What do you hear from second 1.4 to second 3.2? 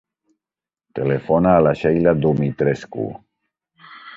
a la Sheila Dumitrescu.